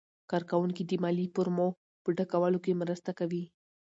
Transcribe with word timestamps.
کارکوونکي 0.31 0.83
د 0.85 0.91
مالي 1.03 1.25
فورمو 1.33 1.67
په 2.03 2.09
ډکولو 2.17 2.59
کې 2.65 2.79
مرسته 2.81 3.11
کوي. 3.19 3.43